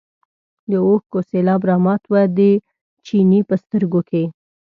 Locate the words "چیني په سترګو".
3.05-4.01